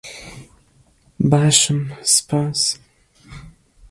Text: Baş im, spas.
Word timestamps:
Baş 1.31 1.59
im, 1.71 1.81
spas. 2.13 2.61